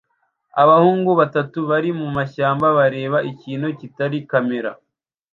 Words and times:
Abahungu 0.63 1.11
batatu 1.19 1.59
bari 1.69 1.89
mumashyamba 1.99 2.67
bareba 2.77 3.17
ikintu 3.31 3.67
kitari 3.79 4.17
kamera 4.29 4.71